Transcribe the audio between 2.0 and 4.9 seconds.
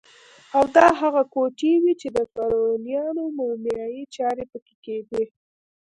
چې د فرعونیانو مومیایي چارې پکې